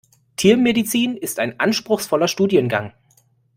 Tiermedizin 0.35 1.15
ist 1.15 1.37
ein 1.37 1.59
anspruchsvoller 1.59 2.27
Studiengang. 2.27 2.91